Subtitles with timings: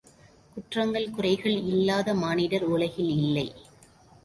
[0.55, 3.47] குற்றங்கள் குறைகள் இல்லாத மானிடர் உலகில் இல்லை.